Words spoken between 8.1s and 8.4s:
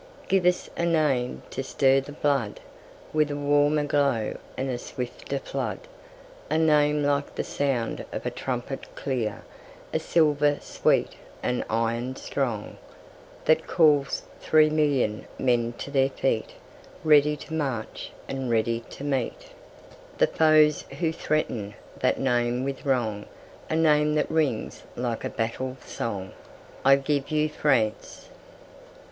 of a